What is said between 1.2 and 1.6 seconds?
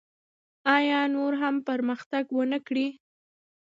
هم